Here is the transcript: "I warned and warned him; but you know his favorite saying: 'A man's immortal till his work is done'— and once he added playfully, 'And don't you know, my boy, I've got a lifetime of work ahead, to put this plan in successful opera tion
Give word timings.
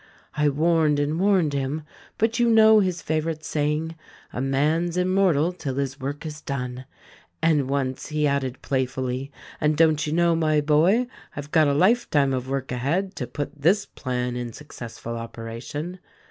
"I 0.35 0.49
warned 0.49 0.99
and 0.99 1.19
warned 1.19 1.53
him; 1.53 1.83
but 2.17 2.39
you 2.39 2.49
know 2.49 2.79
his 2.79 3.03
favorite 3.03 3.43
saying: 3.45 3.93
'A 4.33 4.41
man's 4.41 4.97
immortal 4.97 5.53
till 5.53 5.75
his 5.75 5.99
work 5.99 6.25
is 6.25 6.41
done'— 6.41 6.85
and 7.43 7.69
once 7.69 8.07
he 8.07 8.25
added 8.25 8.63
playfully, 8.63 9.31
'And 9.61 9.77
don't 9.77 10.07
you 10.07 10.11
know, 10.13 10.35
my 10.35 10.59
boy, 10.59 11.05
I've 11.35 11.51
got 11.51 11.67
a 11.67 11.75
lifetime 11.75 12.33
of 12.33 12.49
work 12.49 12.71
ahead, 12.71 13.15
to 13.17 13.27
put 13.27 13.61
this 13.61 13.85
plan 13.85 14.35
in 14.35 14.53
successful 14.53 15.15
opera 15.17 15.61
tion 15.61 15.99